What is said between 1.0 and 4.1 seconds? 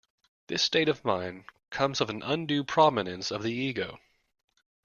mind comes of an undue prominence of the ego.